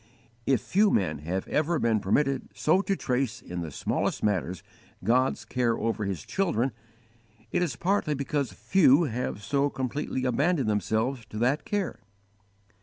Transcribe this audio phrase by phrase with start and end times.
[0.47, 4.63] If few men have ever been permitted so to trace in the smallest matters
[5.03, 6.71] God's care over His children,
[7.51, 11.99] it is partly because few have so completely abandoned themselves to that care.